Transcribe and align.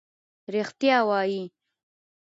رښتیا 0.53 0.97
وایې. 1.07 1.43